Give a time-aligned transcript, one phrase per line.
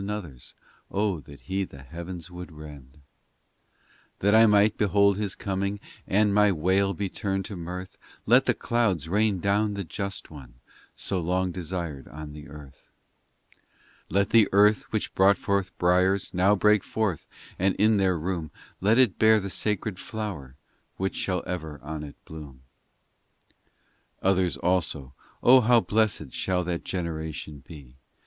[0.01, 0.55] Another s,
[0.89, 2.93] O that He the heavens would rend!
[2.95, 2.99] VI
[4.21, 8.55] That I might behold His coming, And my wail be turned to mirth; Let the
[8.55, 10.55] clouds rain down the Just one,
[10.95, 12.89] So long desired on the earth;
[13.29, 13.57] VII
[14.09, 17.27] Let the earth which brought forth briers Now break forth,
[17.59, 18.49] and in their room
[18.79, 20.55] Let it bear the sacred flower
[20.97, 22.63] Which shall ever on it bloom.
[24.23, 25.13] POEMS 285 VIII Others also:
[25.43, 27.97] O how blessed Shall that generation be